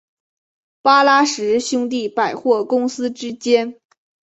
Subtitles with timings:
[0.81, 3.77] 巴拉什兄弟百货公司之间。